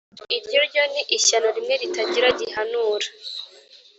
[0.37, 3.07] iryo ryo ni ishyano rimwe ritagira gihanura